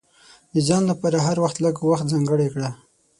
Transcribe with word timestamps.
د 0.53 0.55
ځان 0.67 0.83
لپاره 0.91 1.17
هره 1.25 1.39
ورځ 1.43 1.55
لږ 1.65 1.75
وخت 1.79 2.05
ځانګړی 2.13 2.47
کړه. 2.53 2.69